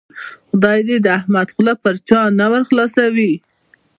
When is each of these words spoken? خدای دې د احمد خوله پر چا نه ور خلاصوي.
خدای 0.49 0.79
دې 0.87 0.97
د 1.01 1.07
احمد 1.19 1.47
خوله 1.53 1.73
پر 1.83 1.95
چا 2.07 2.19
نه 2.39 2.45
ور 2.51 2.61
خلاصوي. 2.69 3.33